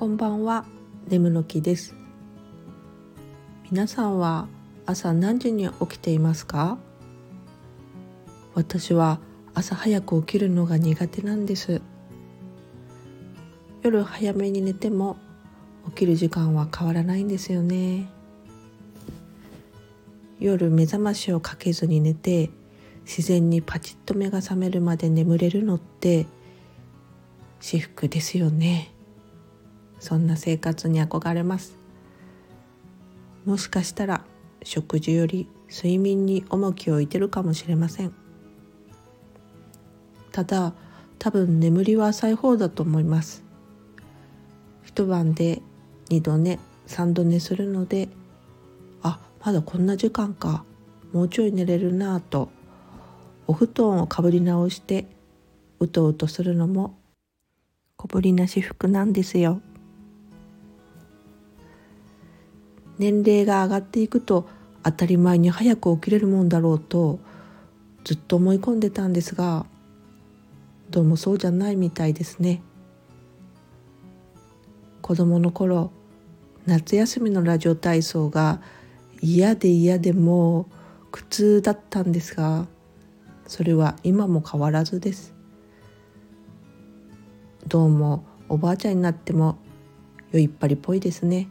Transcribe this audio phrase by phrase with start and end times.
[0.00, 0.64] こんばんは、
[1.08, 1.94] 眠の木です。
[3.70, 4.48] 皆さんは
[4.86, 6.78] 朝何時に起きていますか？
[8.54, 9.20] 私は
[9.52, 11.82] 朝早く起きるのが苦手なんです。
[13.82, 15.18] 夜早めに寝ても
[15.88, 18.08] 起きる時間は変わらないんですよね。
[20.38, 22.48] 夜目覚ましをかけずに寝て
[23.04, 26.24] 自然にパチッと目が覚めるまで眠れるのって
[27.60, 28.94] 至福ですよね。
[30.00, 31.78] そんな生活に憧れます。
[33.44, 34.24] もしかしたら
[34.62, 38.12] 食事より睡眠に重きを置いてるかもしれません。
[40.32, 40.74] ただ
[41.18, 43.44] 多分眠りは浅い方だと思います。
[44.82, 45.62] 一晩で
[46.08, 48.08] 二度寝三度寝するので
[49.02, 50.64] あまだこんな時間か。
[51.12, 52.50] もうちょい寝れるなぁと
[53.48, 55.06] お布団をかぶり直して
[55.80, 56.96] うとうとするのも
[57.96, 59.60] 小ぶりな私服なんですよ。
[63.00, 64.46] 年齢が上がっていくと
[64.82, 67.18] 当たり前に早く起きれるもんだろうと
[68.04, 69.64] ずっと思い込んでたんですが
[70.90, 72.62] どうもそうじゃないみたいですね。
[75.00, 75.92] 子供の頃
[76.66, 78.60] 夏休みのラジオ体操が
[79.22, 80.66] 嫌で嫌でも
[81.10, 82.66] 苦痛だったんですが
[83.46, 85.32] それは今も変わらずです。
[87.66, 89.56] どうもおばあちゃんになっても
[90.32, 91.48] 酔いっぱりっぽいですね。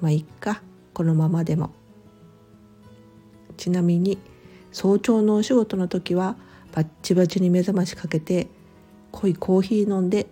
[0.00, 0.62] まあいっか
[0.92, 1.72] このままでも
[3.56, 4.18] ちなみに
[4.72, 6.36] 早朝のお仕事の時は
[6.72, 8.48] バッチバチに目覚ましかけて
[9.12, 10.28] 濃いコーヒー飲んで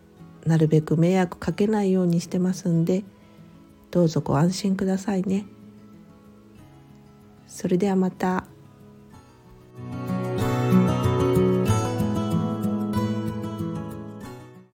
[0.46, 3.05] なるべく迷惑かけないようにしてますんで
[3.91, 5.46] どうぞご安心くださいね。
[7.46, 8.44] それではまた。